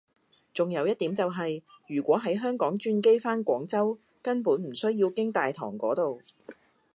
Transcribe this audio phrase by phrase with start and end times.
[0.51, 6.19] 仲有一點就係如果喺香港轉機返廣州根本唔需要經大堂嗰度